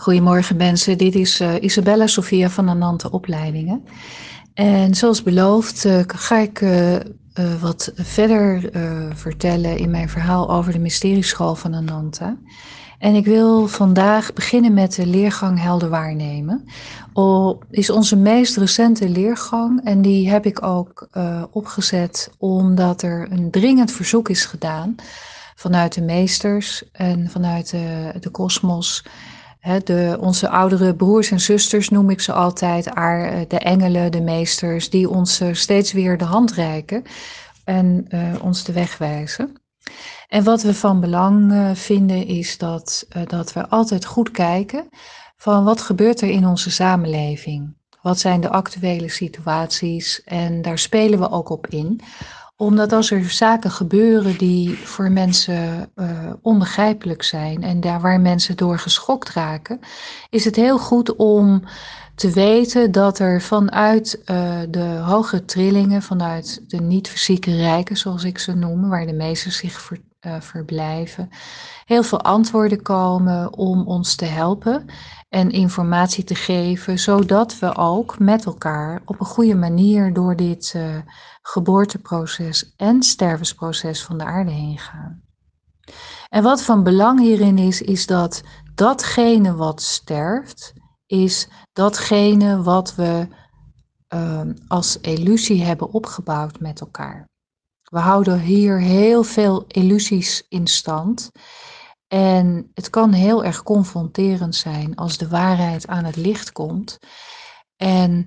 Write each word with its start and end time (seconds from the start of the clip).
Goedemorgen 0.00 0.56
mensen, 0.56 0.98
dit 0.98 1.14
is 1.14 1.40
uh, 1.40 1.54
Isabella 1.60 2.06
Sofia 2.06 2.50
van 2.50 2.68
Anante 2.68 3.10
Opleidingen. 3.10 3.84
En 4.54 4.94
zoals 4.94 5.22
beloofd 5.22 5.84
uh, 5.84 6.00
ga 6.06 6.36
ik 6.36 6.60
uh, 6.60 6.96
wat 7.60 7.92
verder 7.94 8.70
vertellen 9.14 9.76
in 9.76 9.90
mijn 9.90 10.08
verhaal 10.08 10.50
over 10.50 10.72
de 10.72 10.78
mysterieschool 10.78 11.54
van 11.54 11.74
Ananta. 11.74 12.36
En 12.98 13.14
ik 13.14 13.24
wil 13.24 13.66
vandaag 13.66 14.32
beginnen 14.32 14.74
met 14.74 14.94
de 14.94 15.06
leergang 15.06 15.60
helder 15.60 15.88
waarnemen. 15.88 16.64
Is 17.70 17.90
onze 17.90 18.16
meest 18.16 18.56
recente 18.56 19.08
leergang 19.08 19.84
en 19.84 20.02
die 20.02 20.30
heb 20.30 20.46
ik 20.46 20.62
ook 20.62 21.08
opgezet 21.50 22.30
omdat 22.38 23.02
er 23.02 23.28
een 23.30 23.50
dringend 23.50 23.92
verzoek 23.92 24.28
is 24.28 24.44
gedaan 24.44 24.94
vanuit 25.54 25.94
de 25.94 26.02
meesters 26.02 26.90
en 26.92 27.30
vanuit 27.30 27.70
de 28.20 28.30
kosmos 28.30 29.04
onze 30.20 30.48
oudere 30.48 30.94
broers 30.94 31.30
en 31.30 31.40
zusters 31.40 31.88
noem 31.88 32.10
ik 32.10 32.20
ze 32.20 32.32
altijd, 32.32 32.86
eh, 32.86 33.40
de 33.48 33.58
engelen, 33.58 34.12
de 34.12 34.20
meesters, 34.20 34.90
die 34.90 35.10
ons 35.10 35.40
eh, 35.40 35.48
steeds 35.52 35.92
weer 35.92 36.18
de 36.18 36.24
hand 36.24 36.52
reiken 36.52 37.02
en 37.64 38.06
uh, 38.08 38.34
ons 38.42 38.64
de 38.64 38.72
weg 38.72 38.98
wijzen. 38.98 39.52
En 40.28 40.44
wat 40.44 40.62
we 40.62 40.74
van 40.74 41.00
belang 41.00 41.52
vinden 41.78 42.26
is 42.26 42.58
dat, 42.58 43.06
dat 43.24 43.52
we 43.52 43.68
altijd 43.68 44.04
goed 44.04 44.30
kijken 44.30 44.88
van 45.36 45.64
wat 45.64 45.80
gebeurt 45.80 46.20
er 46.20 46.28
in 46.28 46.46
onze 46.46 46.70
samenleving. 46.70 47.76
Wat 48.02 48.18
zijn 48.18 48.40
de 48.40 48.48
actuele 48.48 49.08
situaties 49.08 50.22
en 50.24 50.62
daar 50.62 50.78
spelen 50.78 51.18
we 51.18 51.30
ook 51.30 51.48
op 51.48 51.66
in 51.66 52.00
omdat 52.60 52.92
als 52.92 53.10
er 53.10 53.30
zaken 53.30 53.70
gebeuren 53.70 54.38
die 54.38 54.76
voor 54.76 55.10
mensen 55.10 55.90
uh, 55.96 56.32
onbegrijpelijk 56.42 57.22
zijn 57.22 57.62
en 57.62 57.80
daar 57.80 58.00
waar 58.00 58.20
mensen 58.20 58.56
door 58.56 58.78
geschokt 58.78 59.30
raken, 59.30 59.80
is 60.30 60.44
het 60.44 60.56
heel 60.56 60.78
goed 60.78 61.16
om 61.16 61.62
te 62.14 62.30
weten 62.30 62.92
dat 62.92 63.18
er 63.18 63.42
vanuit 63.42 64.22
uh, 64.24 64.60
de 64.70 65.00
hoge 65.04 65.44
trillingen, 65.44 66.02
vanuit 66.02 66.64
de 66.66 66.80
niet-fysieke 66.80 67.56
rijken, 67.56 67.96
zoals 67.96 68.24
ik 68.24 68.38
ze 68.38 68.54
noem, 68.54 68.88
waar 68.88 69.06
de 69.06 69.12
meesten 69.12 69.52
zich 69.52 69.80
ver, 69.80 69.98
uh, 70.26 70.40
verblijven, 70.40 71.28
heel 71.84 72.02
veel 72.02 72.20
antwoorden 72.20 72.82
komen 72.82 73.52
om 73.52 73.86
ons 73.86 74.14
te 74.14 74.24
helpen 74.24 74.84
en 75.28 75.50
informatie 75.50 76.24
te 76.24 76.34
geven, 76.34 76.98
zodat 76.98 77.58
we 77.58 77.76
ook 77.76 78.18
met 78.18 78.44
elkaar 78.44 79.02
op 79.04 79.20
een 79.20 79.26
goede 79.26 79.54
manier 79.54 80.12
door 80.12 80.36
dit 80.36 80.72
uh, 80.76 80.96
geboorteproces 81.42 82.74
en 82.76 83.02
stervensproces 83.02 84.04
van 84.04 84.18
de 84.18 84.24
aarde 84.24 84.50
heen 84.50 84.78
gaan. 84.78 85.22
En 86.28 86.42
wat 86.42 86.62
van 86.62 86.82
belang 86.82 87.20
hierin 87.20 87.58
is, 87.58 87.82
is 87.82 88.06
dat 88.06 88.42
datgene 88.74 89.54
wat 89.54 89.82
sterft, 89.82 90.72
is 91.06 91.48
datgene 91.72 92.62
wat 92.62 92.94
we 92.94 93.28
uh, 94.14 94.40
als 94.68 95.00
illusie 95.00 95.64
hebben 95.64 95.92
opgebouwd 95.92 96.60
met 96.60 96.80
elkaar. 96.80 97.27
We 97.88 97.98
houden 97.98 98.40
hier 98.40 98.80
heel 98.80 99.22
veel 99.22 99.64
illusies 99.66 100.44
in 100.48 100.66
stand. 100.66 101.30
En 102.06 102.70
het 102.74 102.90
kan 102.90 103.12
heel 103.12 103.44
erg 103.44 103.62
confronterend 103.62 104.56
zijn 104.56 104.96
als 104.96 105.18
de 105.18 105.28
waarheid 105.28 105.86
aan 105.86 106.04
het 106.04 106.16
licht 106.16 106.52
komt. 106.52 106.98
En 107.76 108.26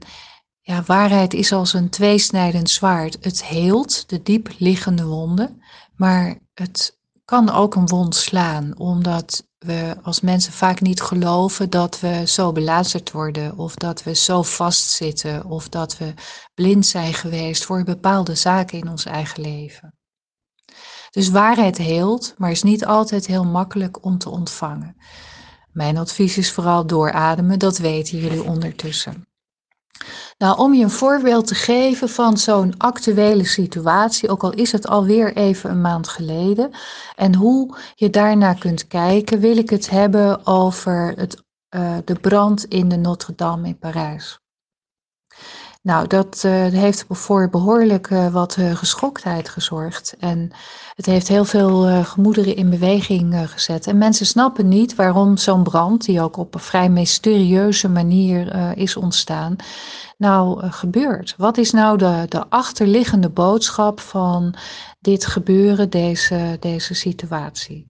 ja, 0.62 0.84
waarheid 0.84 1.34
is 1.34 1.52
als 1.52 1.74
een 1.74 1.90
tweesnijdend 1.90 2.70
zwaard. 2.70 3.18
Het 3.22 3.46
heelt 3.46 4.10
de 4.10 4.22
diep 4.22 4.50
liggende 4.58 5.06
wonden, 5.06 5.62
maar 5.96 6.40
het 6.54 7.00
kan 7.32 7.50
ook 7.50 7.76
een 7.76 7.88
wond 7.88 8.16
slaan, 8.16 8.78
omdat 8.78 9.48
we 9.58 9.96
als 10.02 10.22
mensen 10.22 10.54
vaak 10.54 10.82
niet 10.82 11.02
geloven 11.02 11.70
dat 11.70 12.00
we 12.00 12.24
zo 12.28 12.52
belazerd 12.52 13.12
worden, 13.12 13.58
of 13.58 13.76
dat 13.76 14.04
we 14.04 14.16
zo 14.16 14.44
vastzitten, 14.44 15.46
of 15.46 15.70
dat 15.70 15.98
we 15.98 16.14
blind 16.54 16.86
zijn 16.86 17.14
geweest 17.14 17.66
voor 17.66 17.84
bepaalde 17.84 18.36
zaken 18.36 18.78
in 18.78 18.90
ons 18.90 19.06
eigen 19.06 19.42
leven. 19.42 19.94
Dus 21.10 21.30
waarheid 21.30 21.78
heelt, 21.78 22.34
maar 22.38 22.52
is 22.52 22.64
niet 22.64 22.86
altijd 22.86 23.26
heel 23.26 23.46
makkelijk 23.46 24.06
om 24.06 24.18
te 24.18 24.30
ontvangen. 24.30 24.96
Mijn 25.72 25.98
advies 25.98 26.38
is 26.38 26.52
vooral 26.52 26.88
doorademen, 26.88 27.60
dat 27.60 27.78
weten 27.78 28.18
jullie 28.18 28.44
ondertussen. 28.44 29.31
Nou, 30.38 30.58
om 30.58 30.74
je 30.74 30.84
een 30.84 30.90
voorbeeld 30.90 31.48
te 31.48 31.56
geven 31.56 32.10
van 32.10 32.38
zo'n 32.38 32.78
actuele 32.78 33.46
situatie, 33.46 34.30
ook 34.30 34.44
al 34.44 34.54
is 34.54 34.72
het 34.72 34.88
alweer 34.88 35.36
even 35.36 35.70
een 35.70 35.82
maand 35.82 36.08
geleden, 36.08 36.72
en 37.16 37.36
hoe 37.36 37.78
je 37.96 38.10
daarna 38.10 38.54
kunt 38.54 38.88
kijken, 38.88 39.40
wil 39.40 39.58
ik 39.58 39.70
het 39.70 39.90
hebben 39.90 40.46
over 40.46 41.14
het, 41.16 41.44
uh, 41.76 41.98
de 42.06 42.16
brand 42.16 42.66
in 42.66 42.88
de 42.88 42.98
Notre-Dame 42.98 43.68
in 43.68 43.80
Parijs. 43.80 44.41
Nou, 45.84 46.08
dat 46.08 46.44
uh, 46.46 46.52
heeft 46.68 47.06
voor 47.10 47.50
behoorlijk 47.50 48.10
uh, 48.10 48.28
wat 48.28 48.58
uh, 48.58 48.76
geschoktheid 48.76 49.50
gezorgd. 49.50 50.16
En 50.20 50.52
het 50.96 51.06
heeft 51.06 51.28
heel 51.28 51.46
veel 51.46 52.04
gemoederen 52.04 52.56
in 52.56 52.70
beweging 52.70 53.50
gezet. 53.50 53.88
En 53.88 53.98
mensen 53.98 54.26
snappen 54.26 54.68
niet 54.68 54.96
waarom 54.96 55.38
zo'n 55.38 55.64
brand, 55.64 56.06
die 56.06 56.22
ook 56.22 56.38
op 56.38 56.54
een 56.54 56.60
vrij 56.60 56.90
mysterieuze 56.90 57.90
manier 57.90 58.56
is 58.78 58.96
ontstaan, 58.96 59.56
nou 60.18 60.70
gebeurt. 60.70 61.34
Wat 61.38 61.58
is 61.58 61.72
nou 61.72 61.98
de, 61.98 62.26
de 62.30 62.50
achterliggende 62.50 63.30
boodschap 63.30 64.00
van 64.00 64.56
dit 65.00 65.26
gebeuren, 65.26 65.90
deze, 65.90 66.58
deze 66.60 66.94
situatie? 66.94 67.88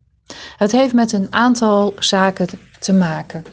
Het 0.57 0.71
heeft 0.71 0.93
met 0.93 1.11
een 1.11 1.27
aantal 1.29 1.93
zaken 1.99 2.47
te 2.79 2.93
maken. 2.93 3.43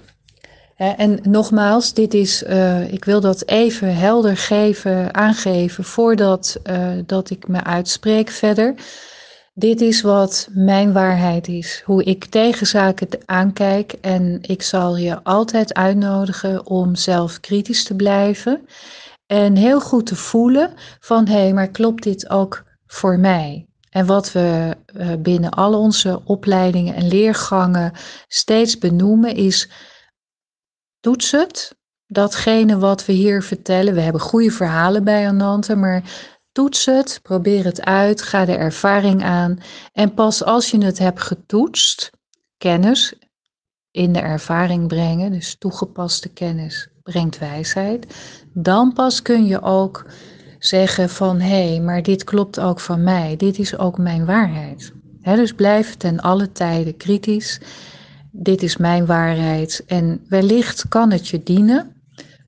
En 0.79 1.19
nogmaals, 1.23 1.95
dit 1.95 2.15
is, 2.15 2.43
uh, 2.43 2.93
ik 2.93 3.05
wil 3.05 3.21
dat 3.21 3.47
even 3.47 3.97
helder 3.97 4.37
geven, 4.37 5.15
aangeven 5.15 5.85
voordat 5.85 6.57
uh, 6.65 6.89
dat 7.07 7.31
ik 7.31 7.49
me 7.49 7.65
uitspreek 7.65 8.31
verder. 8.31 8.75
Dit 9.55 9.81
is 9.81 10.01
wat 10.01 10.49
mijn 10.51 10.93
waarheid 10.93 11.49
is, 11.49 11.83
hoe 11.85 12.05
ik 12.05 12.25
tegen 12.25 12.67
zaken 12.67 13.09
aankijk 13.25 13.93
en 13.93 14.39
ik 14.43 14.63
zal 14.63 14.97
je 14.97 15.23
altijd 15.23 15.75
uitnodigen 15.75 16.67
om 16.67 16.95
zelf 16.95 17.41
kritisch 17.41 17.85
te 17.85 17.95
blijven 17.95 18.67
en 19.27 19.57
heel 19.57 19.81
goed 19.81 20.07
te 20.07 20.17
voelen 20.17 20.73
van 21.01 21.27
hé, 21.27 21.39
hey, 21.39 21.53
maar 21.53 21.69
klopt 21.69 22.03
dit 22.03 22.31
ook 22.31 22.65
voor 22.87 23.19
mij? 23.19 23.67
En 23.91 24.07
wat 24.07 24.33
we 24.33 24.77
uh, 24.97 25.09
binnen 25.19 25.51
al 25.51 25.79
onze 25.79 26.21
opleidingen 26.25 26.95
en 26.95 27.09
leergangen 27.09 27.93
steeds 28.29 28.79
benoemen 28.79 29.35
is 29.35 29.71
Toets 31.09 31.31
het. 31.31 31.77
Datgene 32.07 32.79
wat 32.79 33.05
we 33.05 33.13
hier 33.13 33.43
vertellen. 33.43 33.95
We 33.95 34.01
hebben 34.01 34.21
goede 34.21 34.51
verhalen 34.51 35.05
bij 35.05 35.29
Anante, 35.29 35.77
maar 35.77 36.03
toets 36.53 36.85
het. 36.85 37.21
Probeer 37.23 37.65
het 37.65 37.85
uit. 37.85 38.23
Ga 38.23 38.45
de 38.45 38.57
ervaring 38.57 39.23
aan. 39.23 39.59
En 39.93 40.15
pas 40.15 40.45
als 40.45 40.71
je 40.71 40.85
het 40.85 40.99
hebt 40.99 41.21
getoetst, 41.21 42.11
kennis 42.59 43.15
in 43.91 44.13
de 44.13 44.19
ervaring 44.19 44.89
brengen, 44.89 45.33
dus 45.33 45.57
toegepaste 45.59 46.29
kennis 46.29 46.89
brengt 47.03 47.39
wijsheid, 47.39 48.07
dan 48.53 48.93
pas 48.93 49.23
kun 49.23 49.47
je 49.47 49.63
ook 49.63 50.07
zeggen 50.59 51.09
van 51.09 51.41
hé, 51.41 51.69
hey, 51.69 51.81
maar 51.81 52.03
dit 52.03 52.25
klopt 52.25 52.61
ook 52.61 52.81
van 52.81 53.03
mij, 53.03 53.37
dit 53.37 53.59
is 53.59 53.79
ook 53.79 53.99
mijn 53.99 54.25
waarheid. 54.25 54.93
dus 55.23 55.53
blijf 55.53 55.97
ten 55.97 56.21
alle 56.21 56.53
tijden 56.53 56.97
kritisch 56.97 57.61
dit 58.31 58.63
is 58.63 58.77
mijn 58.77 59.07
waarheid. 59.07 59.85
En 59.87 60.25
wellicht 60.29 60.89
kan 60.89 61.13
het 61.13 61.29
je 61.29 61.43
dienen 61.43 62.03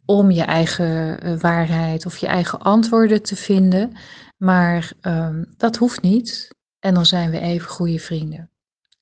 om 0.04 0.30
je 0.30 0.42
eigen 0.42 1.20
eh, 1.20 1.38
waarheid 1.38 2.06
of 2.06 2.16
je 2.16 2.26
eigen 2.26 2.60
antwoorden 2.60 3.22
te 3.22 3.36
vinden. 3.36 3.92
Maar 4.36 4.92
um, 5.02 5.54
dat 5.56 5.76
hoeft 5.76 6.02
niet. 6.02 6.54
En 6.78 6.94
dan 6.94 7.06
zijn 7.06 7.30
we 7.30 7.40
even 7.40 7.68
goede 7.68 7.98
vrienden. 7.98 8.50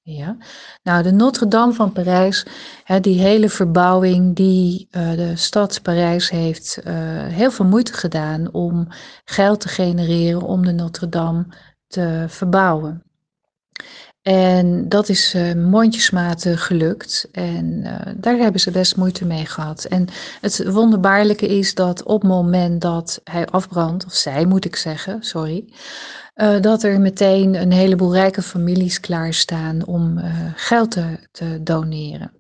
Ja. 0.03 0.37
Nou, 0.83 1.03
de 1.03 1.13
Notre-Dame 1.13 1.73
van 1.73 1.93
Parijs, 1.93 2.47
hè, 2.85 3.01
die 3.01 3.21
hele 3.21 3.49
verbouwing, 3.49 4.37
die 4.37 4.89
uh, 4.91 5.11
de 5.11 5.37
stad 5.37 5.83
Parijs 5.83 6.31
heeft 6.31 6.79
uh, 6.85 6.93
heel 7.27 7.51
veel 7.51 7.65
moeite 7.65 7.93
gedaan 7.93 8.53
om 8.53 8.89
geld 9.25 9.61
te 9.61 9.69
genereren 9.69 10.43
om 10.43 10.65
de 10.65 10.73
Notre-Dame 10.73 11.47
te 11.87 12.25
verbouwen. 12.29 13.03
En 14.23 14.89
dat 14.89 15.09
is 15.09 15.35
uh, 15.35 15.55
mondjesmaat 15.55 16.47
gelukt. 16.49 17.29
En 17.33 17.65
uh, 17.85 18.01
daar 18.17 18.37
hebben 18.37 18.61
ze 18.61 18.71
best 18.71 18.97
moeite 18.97 19.25
mee 19.25 19.47
gehad. 19.47 19.85
En 19.85 20.07
het 20.41 20.71
wonderbaarlijke 20.71 21.47
is 21.47 21.75
dat 21.75 22.03
op 22.03 22.21
het 22.21 22.31
moment 22.31 22.81
dat 22.81 23.21
hij 23.25 23.47
afbrandt, 23.47 24.05
of 24.05 24.15
zij 24.15 24.45
moet 24.45 24.65
ik 24.65 24.77
zeggen, 24.77 25.23
sorry, 25.23 25.73
dat 26.61 26.83
er 26.83 27.01
meteen 27.01 27.55
een 27.55 27.73
heleboel 27.73 28.15
rijke 28.15 28.43
families 28.43 29.01
klaarstaan 29.01 29.87
om 29.87 30.21
geld 30.55 30.97
te 31.31 31.63
doneren. 31.63 32.38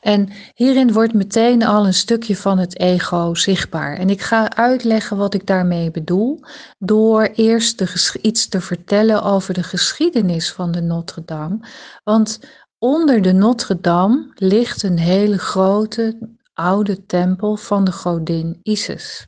En 0.00 0.28
hierin 0.54 0.92
wordt 0.92 1.12
meteen 1.12 1.62
al 1.62 1.86
een 1.86 1.94
stukje 1.94 2.36
van 2.36 2.58
het 2.58 2.78
ego 2.78 3.34
zichtbaar. 3.34 3.96
En 3.96 4.10
ik 4.10 4.20
ga 4.20 4.50
uitleggen 4.50 5.16
wat 5.16 5.34
ik 5.34 5.46
daarmee 5.46 5.90
bedoel, 5.90 6.40
door 6.78 7.22
eerst 7.22 7.80
iets 8.22 8.48
te 8.48 8.60
vertellen 8.60 9.22
over 9.22 9.54
de 9.54 9.62
geschiedenis 9.62 10.52
van 10.52 10.72
de 10.72 10.80
Notre 10.80 11.22
Dame. 11.24 11.58
Want 12.04 12.38
Onder 12.82 13.22
de 13.22 13.32
Notre-Dame 13.32 14.32
ligt 14.34 14.82
een 14.82 14.98
hele 14.98 15.38
grote 15.38 16.18
oude 16.52 17.06
tempel 17.06 17.56
van 17.56 17.84
de 17.84 17.92
godin 17.92 18.60
Isis. 18.62 19.26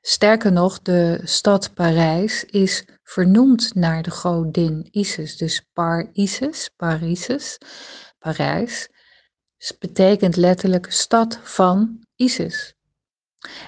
Sterker 0.00 0.52
nog, 0.52 0.82
de 0.82 1.20
stad 1.24 1.74
Parijs 1.74 2.44
is 2.44 2.84
vernoemd 3.02 3.74
naar 3.74 4.02
de 4.02 4.10
godin 4.10 4.88
Isis. 4.90 5.36
Dus 5.36 5.68
Par 5.72 6.08
Isis, 6.12 6.70
Parijs, 8.18 8.88
betekent 9.78 10.36
letterlijk 10.36 10.92
stad 10.92 11.38
van 11.42 12.00
Isis. 12.16 12.74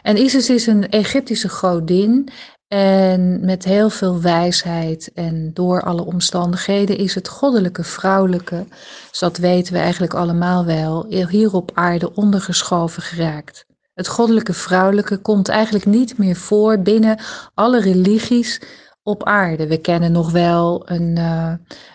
En 0.03 0.17
Isis 0.17 0.51
is 0.51 0.67
een 0.67 0.89
Egyptische 0.89 1.49
godin 1.49 2.29
en 2.69 3.45
met 3.45 3.65
heel 3.65 3.91
veel 3.91 4.21
wijsheid 4.21 5.11
en 5.15 5.51
door 5.55 5.83
alle 5.83 6.05
omstandigheden 6.05 6.97
is 6.97 7.15
het 7.15 7.29
goddelijke 7.29 7.85
vrouwelijke, 7.85 8.65
dus 9.11 9.19
dat 9.19 9.37
weten 9.37 9.73
we 9.73 9.79
eigenlijk 9.79 10.15
allemaal 10.15 10.65
wel, 10.65 11.07
hier 11.09 11.53
op 11.53 11.71
aarde 11.75 12.15
ondergeschoven 12.15 13.03
geraakt. 13.03 13.67
Het 13.95 14.09
goddelijke 14.09 14.53
vrouwelijke 14.53 15.17
komt 15.17 15.49
eigenlijk 15.49 15.87
niet 15.87 16.19
meer 16.19 16.37
voor 16.37 16.79
binnen 16.79 17.19
alle 17.55 17.81
religies 17.81 18.61
op 19.03 19.25
aarde. 19.25 19.67
We 19.67 19.79
kennen 19.79 20.13
nog 20.13 20.31
wel 20.31 20.83
een, 20.91 21.17
uh, 21.19 21.53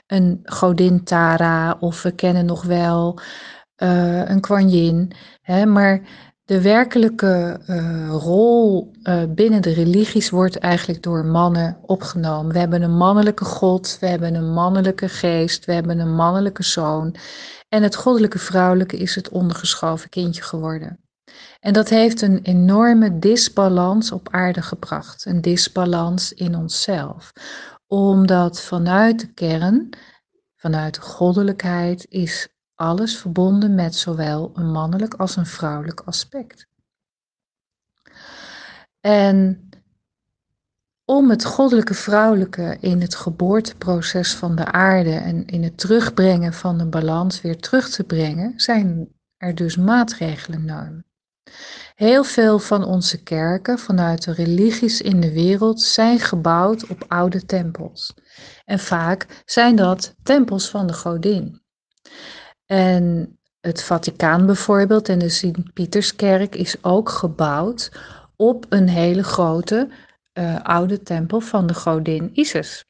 een 0.08 0.40
godin 0.44 1.04
Tara 1.04 1.78
of 1.80 2.02
we 2.02 2.12
kennen 2.12 2.46
nog 2.46 2.64
wel 2.64 3.20
uh, 3.78 4.30
een 4.30 4.42
Kuan. 4.42 5.12
Hè, 5.42 5.66
maar 5.66 6.02
de 6.46 6.62
werkelijke 6.62 7.60
uh, 7.68 8.10
rol 8.10 8.92
uh, 9.04 9.24
binnen 9.30 9.62
de 9.62 9.74
religies 9.74 10.30
wordt 10.30 10.58
eigenlijk 10.58 11.04
door 11.04 11.26
mannen 11.26 11.78
opgenomen. 11.82 12.54
We 12.54 12.60
hebben 12.60 12.82
een 12.82 12.98
mannelijke 12.98 13.46
God, 13.46 13.98
we 14.00 14.08
hebben 14.08 14.36
een 14.36 14.54
mannelijke 14.54 15.10
geest, 15.10 15.66
we 15.66 15.74
hebben 15.74 16.00
een 16.00 16.16
mannelijke 16.16 16.64
zoon. 16.64 17.16
En 17.70 17.84
het 17.84 17.96
goddelijke 17.96 18.40
vrouwelijke 18.40 18.98
is 18.98 19.16
het 19.16 19.30
ondergeschoven 19.30 20.10
kindje 20.10 20.42
geworden. 20.42 21.00
En 21.60 21.74
dat 21.74 21.90
heeft 21.90 22.22
een 22.22 22.40
enorme 22.42 23.20
disbalans 23.20 24.12
op 24.12 24.28
aarde 24.32 24.62
gebracht, 24.62 25.26
een 25.26 25.42
disbalans 25.42 26.34
in 26.34 26.56
onszelf. 26.56 27.32
Omdat 27.88 28.62
vanuit 28.62 29.20
de 29.20 29.34
kern, 29.34 29.90
vanuit 30.56 30.96
de 30.96 31.02
goddelijkheid, 31.02 32.06
is 32.10 32.48
alles 32.76 33.18
verbonden 33.18 33.76
met 33.76 33.96
zowel 33.96 34.52
een 34.54 34.72
mannelijk 34.72 35.14
als 35.14 35.36
een 35.36 35.46
vrouwelijk 35.46 36.02
aspect. 36.02 36.68
En 39.00 39.70
om 41.06 41.30
het 41.30 41.46
goddelijke 41.46 41.94
vrouwelijke 41.94 42.78
in 42.80 43.02
het 43.02 43.16
geboorteproces 43.16 44.36
van 44.36 44.56
de 44.56 44.72
aarde 44.72 45.14
en 45.14 45.46
in 45.46 45.64
het 45.64 45.78
terugbrengen 45.78 46.54
van 46.54 46.78
de 46.78 46.86
balans 46.86 47.42
weer 47.42 47.58
terug 47.60 47.90
te 47.90 48.04
brengen, 48.04 48.54
zijn 48.60 49.08
er 49.38 49.56
dus 49.56 49.76
maatregelen 49.76 50.66
nodig. 50.66 51.04
Heel 51.96 52.24
veel 52.24 52.60
van 52.60 52.84
onze 52.84 53.24
kerken 53.24 53.80
vanuit 53.80 54.24
de 54.24 54.34
religies 54.34 55.02
in 55.02 55.20
de 55.20 55.32
wereld 55.32 55.82
zijn 55.82 56.20
gebouwd 56.20 56.88
op 56.88 57.06
oude 57.08 57.46
tempels. 57.46 58.14
En 58.66 58.80
vaak 58.80 59.44
zijn 59.46 59.76
dat 59.76 60.16
tempels 60.24 60.70
van 60.70 60.88
de 60.88 60.94
godin. 60.94 61.62
En 62.66 63.38
het 63.60 63.84
Vaticaan 63.84 64.46
bijvoorbeeld 64.46 65.10
en 65.10 65.20
de 65.20 65.30
Sint-Pieterskerk 65.30 66.56
is 66.56 66.84
ook 66.84 67.10
gebouwd 67.10 67.92
op 68.36 68.66
een 68.70 68.90
hele 68.90 69.24
grote 69.24 69.90
uh, 70.34 70.60
oude 70.62 71.04
tempel 71.04 71.40
van 71.40 71.68
de 71.68 71.74
godin 71.74 72.30
Isis. 72.34 72.86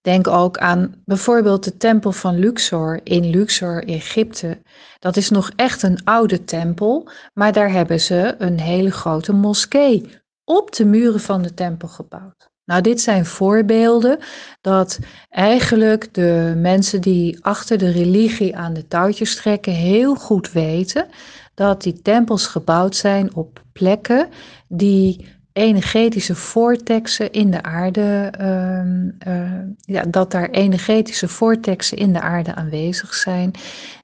Denk 0.00 0.28
ook 0.28 0.58
aan 0.58 1.02
bijvoorbeeld 1.04 1.64
de 1.64 1.76
tempel 1.76 2.12
van 2.12 2.38
Luxor 2.38 3.00
in 3.04 3.30
Luxor, 3.30 3.84
Egypte. 3.84 4.62
Dat 4.98 5.16
is 5.16 5.30
nog 5.30 5.50
echt 5.56 5.82
een 5.82 6.04
oude 6.04 6.44
tempel, 6.44 7.10
maar 7.34 7.52
daar 7.52 7.70
hebben 7.70 8.00
ze 8.00 8.34
een 8.38 8.60
hele 8.60 8.90
grote 8.90 9.32
moskee 9.32 10.20
op 10.44 10.72
de 10.74 10.84
muren 10.84 11.20
van 11.20 11.42
de 11.42 11.54
tempel 11.54 11.88
gebouwd. 11.88 12.51
Nou, 12.72 12.84
dit 12.84 13.00
zijn 13.00 13.26
voorbeelden 13.26 14.18
dat 14.60 14.98
eigenlijk 15.30 16.14
de 16.14 16.54
mensen 16.56 17.00
die 17.00 17.44
achter 17.44 17.78
de 17.78 17.90
religie 17.90 18.56
aan 18.56 18.72
de 18.72 18.88
touwtjes 18.88 19.36
trekken 19.36 19.72
heel 19.72 20.14
goed 20.14 20.52
weten 20.52 21.06
dat 21.54 21.82
die 21.82 22.02
tempels 22.02 22.46
gebouwd 22.46 22.96
zijn 22.96 23.34
op 23.34 23.62
plekken 23.72 24.28
die 24.68 25.28
energetische 25.52 26.34
vortexen 26.34 27.32
in 27.32 27.50
de 27.50 27.62
aarde, 27.62 28.32
uh, 28.40 29.50
ja, 29.76 30.04
dat 30.08 30.30
daar 30.30 30.50
energetische 30.50 31.28
vortexen 31.28 31.96
in 31.96 32.12
de 32.12 32.20
aarde 32.20 32.54
aanwezig 32.54 33.14
zijn, 33.14 33.50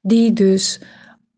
die 0.03 0.33
dus 0.33 0.81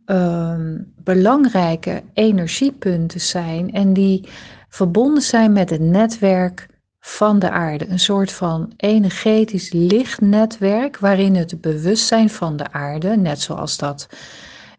uh, 0.07 0.55
belangrijke 0.97 2.03
energiepunten 2.15 3.21
zijn 3.21 3.73
en 3.73 3.93
die 3.93 4.29
verbonden 4.69 5.23
zijn 5.23 5.53
met 5.53 5.71
het 5.71 5.81
netwerk 5.81 6.69
van 7.01 7.39
de 7.39 7.51
aarde. 7.51 7.89
Een 7.89 7.99
soort 7.99 8.33
van 8.33 8.73
energetisch 8.77 9.73
lichtnetwerk 9.73 10.99
waarin 10.99 11.35
het 11.35 11.61
bewustzijn 11.61 12.31
van 12.31 12.57
de 12.57 12.73
aarde, 12.73 13.17
net 13.17 13.41
zoals 13.41 13.77
dat 13.77 14.09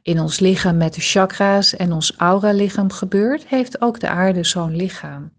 in 0.01 0.19
ons 0.19 0.39
lichaam 0.39 0.77
met 0.77 0.93
de 0.93 1.01
chakra's 1.01 1.75
en 1.75 1.91
ons 1.91 2.13
aura-lichaam 2.17 2.91
gebeurt, 2.91 3.47
heeft 3.47 3.81
ook 3.81 3.99
de 3.99 4.09
aarde 4.09 4.43
zo'n 4.43 4.75
lichaam. 4.75 5.31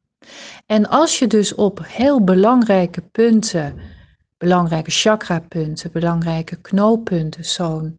En 0.66 0.88
als 0.88 1.18
je 1.18 1.26
dus 1.26 1.54
op 1.54 1.80
heel 1.86 2.24
belangrijke 2.24 3.00
punten, 3.00 3.78
belangrijke 4.38 4.90
chakrapunten, 4.90 5.92
belangrijke 5.92 6.60
knooppunten 6.60 7.44
zo'n 7.44 7.98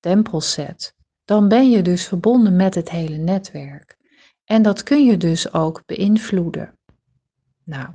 tempel 0.00 0.40
zet, 0.40 0.94
dan 1.24 1.48
ben 1.48 1.70
je 1.70 1.82
dus 1.82 2.06
verbonden 2.06 2.56
met 2.56 2.74
het 2.74 2.90
hele 2.90 3.16
netwerk. 3.16 3.96
En 4.44 4.62
dat 4.62 4.82
kun 4.82 5.06
je 5.06 5.16
dus 5.16 5.52
ook 5.52 5.82
beïnvloeden. 5.86 6.78
Nou, 7.64 7.88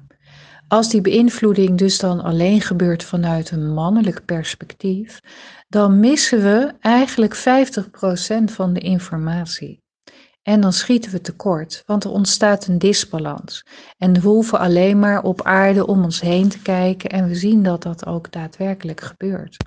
als 0.67 0.89
die 0.89 1.01
beïnvloeding 1.01 1.77
dus 1.77 1.99
dan 1.99 2.23
alleen 2.23 2.61
gebeurt 2.61 3.03
vanuit 3.03 3.51
een 3.51 3.73
mannelijk 3.73 4.25
perspectief, 4.25 5.19
dan 5.67 5.99
missen 5.99 6.43
we 6.43 6.73
eigenlijk 6.79 7.35
50% 7.35 7.39
van 8.43 8.73
de 8.73 8.79
informatie. 8.79 9.81
En 10.41 10.61
dan 10.61 10.73
schieten 10.73 11.11
we 11.11 11.21
tekort, 11.21 11.83
want 11.85 12.03
er 12.03 12.11
ontstaat 12.11 12.67
een 12.67 12.77
disbalans. 12.77 13.65
En 13.97 14.13
we 14.13 14.27
hoeven 14.27 14.59
alleen 14.59 14.99
maar 14.99 15.23
op 15.23 15.41
aarde 15.41 15.87
om 15.87 16.03
ons 16.03 16.21
heen 16.21 16.49
te 16.49 16.61
kijken 16.61 17.09
en 17.09 17.27
we 17.27 17.35
zien 17.35 17.63
dat 17.63 17.83
dat 17.83 18.05
ook 18.05 18.31
daadwerkelijk 18.31 19.01
gebeurt. 19.01 19.57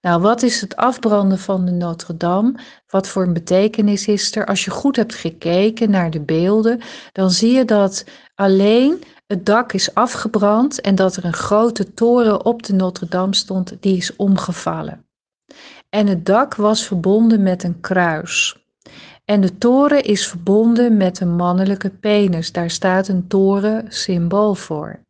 Nou, 0.00 0.20
wat 0.20 0.42
is 0.42 0.60
het 0.60 0.76
afbranden 0.76 1.38
van 1.38 1.64
de 1.64 1.70
Notre 1.70 2.16
Dame? 2.16 2.54
Wat 2.86 3.08
voor 3.08 3.22
een 3.22 3.32
betekenis 3.32 4.06
is 4.06 4.36
er? 4.36 4.46
Als 4.46 4.64
je 4.64 4.70
goed 4.70 4.96
hebt 4.96 5.14
gekeken 5.14 5.90
naar 5.90 6.10
de 6.10 6.20
beelden, 6.20 6.80
dan 7.12 7.30
zie 7.30 7.52
je 7.52 7.64
dat 7.64 8.04
alleen 8.34 9.02
het 9.30 9.46
dak 9.46 9.72
is 9.72 9.94
afgebrand 9.94 10.80
en 10.80 10.94
dat 10.94 11.16
er 11.16 11.24
een 11.24 11.32
grote 11.32 11.94
toren 11.94 12.44
op 12.44 12.62
de 12.62 12.72
Notre 12.72 13.06
Dame 13.08 13.34
stond, 13.34 13.76
die 13.80 13.96
is 13.96 14.16
omgevallen. 14.16 15.04
En 15.88 16.06
het 16.06 16.26
dak 16.26 16.54
was 16.54 16.86
verbonden 16.86 17.42
met 17.42 17.62
een 17.62 17.80
kruis. 17.80 18.64
En 19.24 19.40
de 19.40 19.58
toren 19.58 20.04
is 20.04 20.28
verbonden 20.28 20.96
met 20.96 21.20
een 21.20 21.36
mannelijke 21.36 21.90
penis. 21.90 22.52
Daar 22.52 22.70
staat 22.70 23.08
een 23.08 23.26
toren 23.26 23.84
symbool 23.88 24.54
voor. 24.54 25.00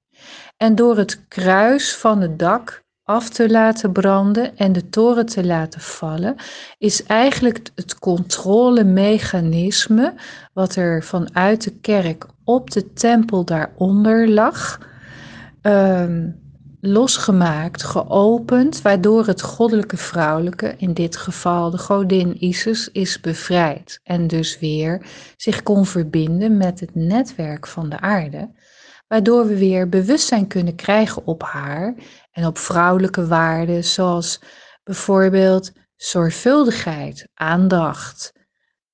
En 0.57 0.75
door 0.75 0.97
het 0.97 1.29
kruis 1.29 1.97
van 1.97 2.21
het 2.21 2.39
dak 2.39 2.85
af 3.11 3.29
te 3.29 3.51
laten 3.51 3.93
branden 3.93 4.57
en 4.57 4.73
de 4.73 4.89
toren 4.89 5.27
te 5.27 5.47
laten 5.47 5.81
vallen, 5.81 6.35
is 6.79 7.03
eigenlijk 7.03 7.71
het 7.75 7.99
controlemechanisme 7.99 10.15
wat 10.53 10.77
er 10.77 11.03
vanuit 11.03 11.65
de 11.65 11.73
kerk 11.81 12.27
op 12.45 12.71
de 12.71 12.93
tempel 12.93 13.45
daaronder 13.45 14.29
lag, 14.29 14.81
um, 15.63 16.39
losgemaakt, 16.81 17.83
geopend, 17.83 18.83
waardoor 18.83 19.27
het 19.27 19.43
goddelijke 19.43 19.97
vrouwelijke, 19.97 20.75
in 20.77 20.95
dit 20.95 21.17
geval 21.17 21.71
de 21.71 21.79
godin 21.79 22.45
Isis, 22.45 22.89
is 22.89 23.21
bevrijd 23.21 24.01
en 24.05 24.27
dus 24.27 24.59
weer 24.59 25.07
zich 25.37 25.63
kon 25.63 25.87
verbinden 25.87 26.57
met 26.57 26.81
het 26.81 26.95
netwerk 26.95 27.67
van 27.67 27.89
de 27.89 28.01
aarde, 28.01 28.51
waardoor 29.09 29.47
we 29.47 29.59
weer 29.59 29.89
bewustzijn 29.89 30.47
kunnen 30.47 30.75
krijgen 30.75 31.27
op 31.27 31.43
haar 31.43 31.95
en 32.31 32.47
op 32.47 32.59
vrouwelijke 32.59 33.27
waarden, 33.27 33.85
zoals 33.85 34.41
bijvoorbeeld 34.83 35.73
zorgvuldigheid, 35.97 37.29
aandacht, 37.35 38.33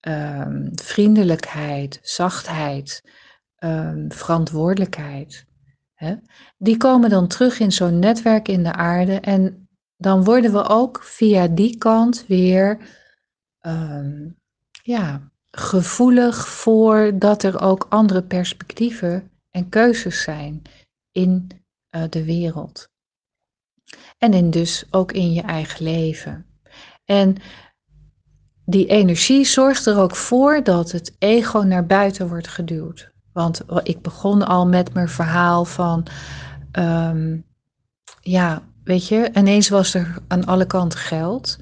um, 0.00 0.70
vriendelijkheid, 0.74 1.98
zachtheid, 2.02 3.02
um, 3.58 4.12
verantwoordelijkheid. 4.12 5.44
Hè? 5.94 6.14
Die 6.56 6.76
komen 6.76 7.10
dan 7.10 7.28
terug 7.28 7.58
in 7.58 7.72
zo'n 7.72 7.98
netwerk 7.98 8.48
in 8.48 8.62
de 8.62 8.72
aarde 8.72 9.20
en 9.20 9.68
dan 9.96 10.24
worden 10.24 10.52
we 10.52 10.68
ook 10.68 11.02
via 11.02 11.48
die 11.48 11.78
kant 11.78 12.24
weer 12.26 12.78
um, 13.60 14.36
ja, 14.82 15.30
gevoelig 15.50 16.48
voor 16.48 17.18
dat 17.18 17.42
er 17.42 17.60
ook 17.60 17.86
andere 17.88 18.22
perspectieven 18.22 19.30
en 19.50 19.68
keuzes 19.68 20.22
zijn 20.22 20.62
in 21.12 21.48
uh, 21.90 22.02
de 22.10 22.24
wereld. 22.24 22.88
En 24.18 24.32
in 24.32 24.50
dus 24.50 24.84
ook 24.90 25.12
in 25.12 25.32
je 25.32 25.42
eigen 25.42 25.84
leven. 25.84 26.46
En 27.04 27.36
die 28.64 28.86
energie 28.86 29.44
zorgt 29.44 29.86
er 29.86 29.98
ook 29.98 30.16
voor 30.16 30.62
dat 30.62 30.92
het 30.92 31.16
ego 31.18 31.58
naar 31.58 31.86
buiten 31.86 32.28
wordt 32.28 32.48
geduwd. 32.48 33.10
Want 33.32 33.62
ik 33.82 34.02
begon 34.02 34.46
al 34.46 34.66
met 34.66 34.94
mijn 34.94 35.08
verhaal 35.08 35.64
van, 35.64 36.06
ehm, 36.72 37.36
ja, 38.20 38.62
weet 38.84 39.08
je, 39.08 39.30
ineens 39.34 39.68
was 39.68 39.94
er 39.94 40.18
aan 40.28 40.44
alle 40.44 40.66
kanten 40.66 40.98
geld. 40.98 41.58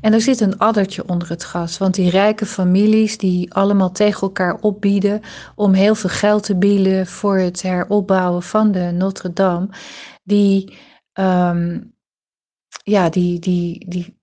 En 0.00 0.12
er 0.12 0.20
zit 0.20 0.40
een 0.40 0.58
addertje 0.58 1.08
onder 1.08 1.28
het 1.28 1.44
gas. 1.44 1.78
Want 1.78 1.94
die 1.94 2.10
rijke 2.10 2.46
families 2.46 3.18
die 3.18 3.54
allemaal 3.54 3.92
tegen 3.92 4.20
elkaar 4.20 4.54
opbieden 4.60 5.20
om 5.54 5.72
heel 5.72 5.94
veel 5.94 6.10
geld 6.10 6.42
te 6.42 6.56
bieden 6.56 7.06
voor 7.06 7.38
het 7.38 7.62
heropbouwen 7.62 8.42
van 8.42 8.72
de 8.72 8.90
Notre 8.92 9.32
Dame, 9.32 9.68
die, 10.22 10.78
ehm, 11.14 11.80
ja, 12.82 13.08
die, 13.08 13.38
die, 13.38 13.88
die 13.88 14.18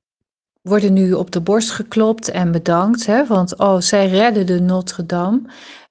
worden 0.62 0.94
nu 0.94 1.14
op 1.14 1.32
de 1.32 1.42
borst 1.42 1.72
geklopt 1.72 2.30
en 2.30 2.52
bedankt. 2.52 3.06
Hè, 3.06 3.26
want 3.26 3.58
oh, 3.58 3.80
zij 3.80 4.08
redden 4.08 4.46
de 4.46 4.60
Notre 4.60 5.06
Dame. 5.06 5.42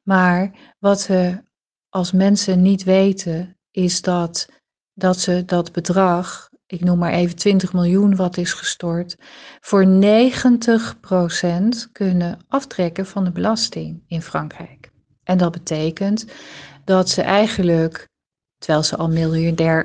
Maar 0.02 0.50
wat 0.78 1.06
we 1.06 1.42
als 1.88 2.12
mensen 2.12 2.62
niet 2.62 2.84
weten, 2.84 3.58
is 3.70 4.02
dat, 4.02 4.48
dat 4.94 5.18
ze 5.18 5.44
dat 5.44 5.72
bedrag 5.72 6.50
ik 6.70 6.84
noem 6.84 6.98
maar 6.98 7.12
even 7.12 7.36
20 7.36 7.72
miljoen 7.72 8.16
wat 8.16 8.36
is 8.36 8.52
gestort, 8.52 9.16
voor 9.60 9.86
90% 9.86 9.88
kunnen 11.92 12.38
aftrekken 12.48 13.06
van 13.06 13.24
de 13.24 13.30
belasting 13.30 14.02
in 14.06 14.22
Frankrijk. 14.22 14.90
En 15.24 15.38
dat 15.38 15.52
betekent 15.52 16.26
dat 16.84 17.08
ze 17.08 17.22
eigenlijk, 17.22 18.08
terwijl 18.60 18.84
ze 18.84 18.96
al 18.96 19.08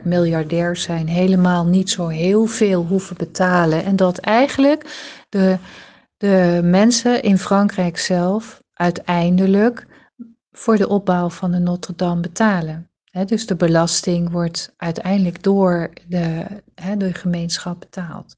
miljardair, 0.03 0.75
zijn, 0.75 1.08
helemaal 1.08 1.65
niet 1.65 1.89
zo 1.89 2.08
heel 2.08 2.46
veel 2.46 2.86
hoeven 2.86 3.17
betalen. 3.17 3.84
En 3.84 3.96
dat 3.96 4.17
eigenlijk 4.17 4.86
de, 5.29 5.58
de 6.17 6.60
mensen 6.63 7.22
in 7.22 7.38
Frankrijk 7.38 7.98
zelf 7.98 8.62
uiteindelijk 8.74 9.86
voor 10.51 10.77
de 10.77 10.88
opbouw 10.88 11.29
van 11.29 11.51
de 11.51 11.60
Notre 11.60 11.94
Dame 11.96 12.22
betalen 12.22 12.89
dus 13.24 13.46
de 13.46 13.55
belasting 13.55 14.32
wordt 14.32 14.74
uiteindelijk 14.77 15.44
door 15.44 15.89
de, 16.08 16.46
de 16.98 17.13
gemeenschap 17.13 17.79
betaald. 17.79 18.36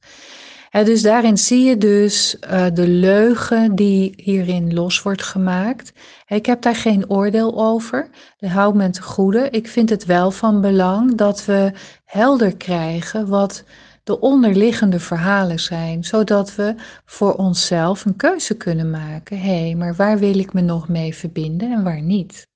Dus 0.83 1.01
daarin 1.01 1.37
zie 1.37 1.63
je 1.63 1.77
dus 1.77 2.37
uh, 2.51 2.65
de 2.73 2.87
leugen 2.87 3.75
die 3.75 4.13
hierin 4.15 4.73
los 4.73 5.01
wordt 5.01 5.23
gemaakt. 5.23 5.93
ik 6.27 6.45
heb 6.45 6.61
daar 6.61 6.75
geen 6.75 7.09
oordeel 7.09 7.65
over. 7.65 8.09
Dat 8.37 8.49
houdt 8.49 8.77
me 8.77 8.89
te 8.89 9.01
goede. 9.01 9.49
Ik 9.49 9.67
vind 9.67 9.89
het 9.89 10.05
wel 10.05 10.31
van 10.31 10.61
belang 10.61 11.15
dat 11.15 11.45
we 11.45 11.71
helder 12.05 12.57
krijgen 12.57 13.27
wat 13.27 13.63
de 14.03 14.19
onderliggende 14.19 14.99
verhalen 14.99 15.59
zijn, 15.59 16.03
zodat 16.03 16.55
we 16.55 16.75
voor 17.05 17.33
onszelf 17.33 18.05
een 18.05 18.15
keuze 18.15 18.57
kunnen 18.57 18.89
maken. 18.89 19.39
Hé, 19.39 19.61
hey, 19.61 19.75
maar 19.75 19.95
waar 19.95 20.19
wil 20.19 20.39
ik 20.39 20.53
me 20.53 20.61
nog 20.61 20.87
mee 20.87 21.15
verbinden 21.15 21.71
en 21.71 21.83
waar 21.83 22.01
niet? 22.01 22.47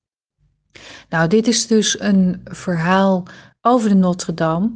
Nou, 1.10 1.28
dit 1.28 1.48
is 1.48 1.68
dus 1.68 2.00
een 2.00 2.42
verhaal 2.44 3.24
over 3.62 3.90
de 3.90 3.96
Notre 3.96 4.34
Dame. 4.34 4.72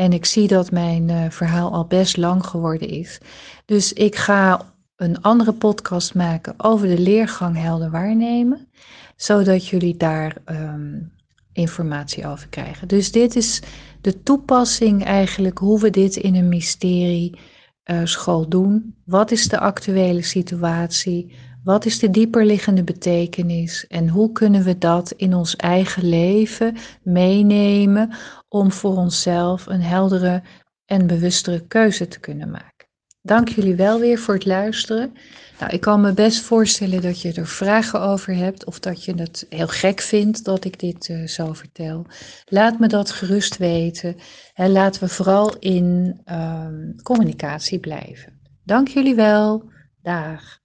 En 0.00 0.12
ik 0.12 0.24
zie 0.24 0.48
dat 0.48 0.70
mijn 0.70 1.08
uh, 1.08 1.30
verhaal 1.30 1.72
al 1.72 1.86
best 1.86 2.16
lang 2.16 2.46
geworden 2.46 2.88
is. 2.88 3.20
Dus 3.64 3.92
ik 3.92 4.16
ga 4.16 4.72
een 4.96 5.22
andere 5.22 5.52
podcast 5.52 6.14
maken 6.14 6.54
over 6.56 6.88
de 6.88 6.98
leergang 6.98 7.56
helder 7.56 7.90
waarnemen, 7.90 8.68
zodat 9.16 9.66
jullie 9.66 9.96
daar 9.96 10.36
um, 10.46 11.12
informatie 11.52 12.26
over 12.26 12.48
krijgen. 12.48 12.88
Dus 12.88 13.12
dit 13.12 13.36
is 13.36 13.62
de 14.00 14.22
toepassing 14.22 15.04
eigenlijk 15.04 15.58
hoe 15.58 15.80
we 15.80 15.90
dit 15.90 16.16
in 16.16 16.34
een 16.34 16.48
mysterie 16.48 17.38
uh, 17.84 18.00
school 18.04 18.48
doen. 18.48 18.94
Wat 19.04 19.30
is 19.30 19.48
de 19.48 19.58
actuele 19.58 20.22
situatie? 20.22 21.34
Wat 21.64 21.84
is 21.84 21.98
de 21.98 22.10
dieperliggende 22.10 22.84
betekenis 22.84 23.86
en 23.86 24.08
hoe 24.08 24.32
kunnen 24.32 24.62
we 24.62 24.78
dat 24.78 25.10
in 25.10 25.34
ons 25.34 25.56
eigen 25.56 26.08
leven 26.08 26.76
meenemen 27.02 28.10
om 28.48 28.72
voor 28.72 28.96
onszelf 28.96 29.66
een 29.66 29.82
heldere 29.82 30.42
en 30.86 31.06
bewustere 31.06 31.66
keuze 31.66 32.08
te 32.08 32.20
kunnen 32.20 32.50
maken? 32.50 32.88
Dank 33.22 33.48
jullie 33.48 33.74
wel 33.74 34.00
weer 34.00 34.18
voor 34.18 34.34
het 34.34 34.46
luisteren. 34.46 35.12
Nou, 35.58 35.72
ik 35.72 35.80
kan 35.80 36.00
me 36.00 36.12
best 36.12 36.40
voorstellen 36.40 37.02
dat 37.02 37.20
je 37.20 37.32
er 37.32 37.46
vragen 37.46 38.00
over 38.00 38.34
hebt 38.34 38.64
of 38.64 38.78
dat 38.78 39.04
je 39.04 39.14
het 39.14 39.46
heel 39.48 39.68
gek 39.68 40.00
vindt 40.00 40.44
dat 40.44 40.64
ik 40.64 40.78
dit 40.78 41.08
uh, 41.08 41.26
zo 41.26 41.52
vertel. 41.52 42.06
Laat 42.44 42.78
me 42.78 42.86
dat 42.86 43.10
gerust 43.10 43.56
weten 43.56 44.16
en 44.54 44.72
laten 44.72 45.02
we 45.02 45.08
vooral 45.08 45.56
in 45.58 46.20
uh, 46.26 46.66
communicatie 47.02 47.78
blijven. 47.78 48.40
Dank 48.64 48.88
jullie 48.88 49.14
wel. 49.14 49.70
Dag. 50.02 50.59